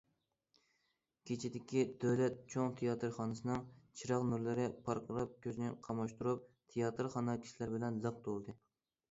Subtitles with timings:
[1.29, 3.61] كېچىدىكى دۆلەت چوڭ تىياتىرخانىسىنىڭ
[4.01, 8.59] چىراغ نۇرلىرى پارقىراپ كۆزنى قاماشتۇرۇپ، تىياتىرخانا كىشىلەر بىلەن لىق تولدى.